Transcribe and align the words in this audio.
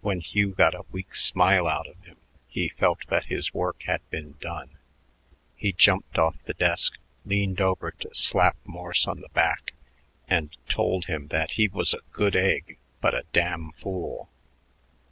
When 0.00 0.20
Hugh 0.22 0.54
got 0.54 0.74
a 0.74 0.86
weak 0.90 1.14
smile 1.14 1.66
out 1.66 1.86
of 1.86 2.02
him, 2.02 2.16
he 2.46 2.70
felt 2.70 3.06
that 3.08 3.26
his 3.26 3.52
work 3.52 3.82
had 3.82 4.00
been 4.08 4.36
done. 4.40 4.78
He 5.56 5.74
jumped 5.74 6.16
off 6.18 6.42
the 6.44 6.54
desk, 6.54 6.98
leaned 7.26 7.60
over 7.60 7.90
to 7.90 8.14
slap 8.14 8.56
Morse 8.64 9.06
on 9.06 9.20
the 9.20 9.28
back, 9.28 9.74
and 10.26 10.56
told 10.70 11.04
him 11.04 11.26
that 11.28 11.50
he 11.60 11.68
was 11.68 11.92
a 11.92 12.00
good 12.12 12.34
egg 12.34 12.78
but 13.02 13.12
a 13.12 13.26
damn 13.34 13.72
fool. 13.72 14.30